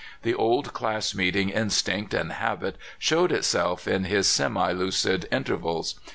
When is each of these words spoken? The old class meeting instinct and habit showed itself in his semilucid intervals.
The 0.23 0.33
old 0.33 0.73
class 0.73 1.13
meeting 1.13 1.49
instinct 1.51 2.15
and 2.15 2.31
habit 2.31 2.75
showed 2.97 3.31
itself 3.31 3.87
in 3.87 4.05
his 4.05 4.25
semilucid 4.25 5.25
intervals. 5.31 5.93